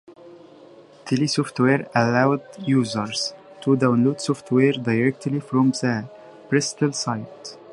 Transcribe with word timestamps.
Telesoftware 1.05 1.87
allowed 1.93 2.41
users 2.67 3.33
to 3.61 3.77
download 3.77 4.19
software 4.19 4.71
directly 4.71 5.39
from 5.39 5.69
the 5.69 6.09
Prestel 6.49 6.95
site. 6.95 7.55